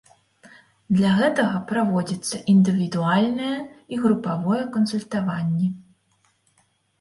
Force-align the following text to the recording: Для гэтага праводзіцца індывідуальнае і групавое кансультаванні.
Для 0.99 1.09
гэтага 1.19 1.59
праводзіцца 1.71 2.39
індывідуальнае 2.53 3.51
і 3.95 4.01
групавое 4.07 4.59
кансультаванні. 4.79 5.67